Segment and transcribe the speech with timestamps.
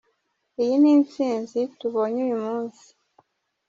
[0.61, 2.85] Iyi ni intsinzi tubonye uyu munsi.